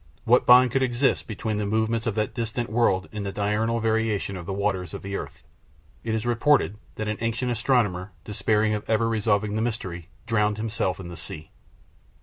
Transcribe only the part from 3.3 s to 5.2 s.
diurnal variation of the waters of the